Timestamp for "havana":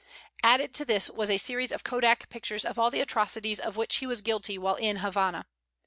4.95-5.45